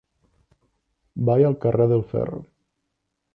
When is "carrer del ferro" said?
1.67-2.41